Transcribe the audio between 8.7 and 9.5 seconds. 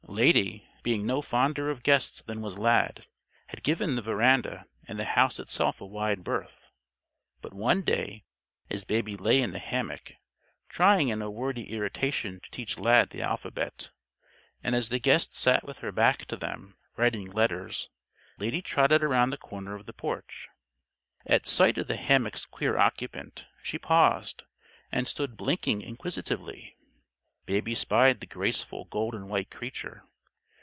Baby lay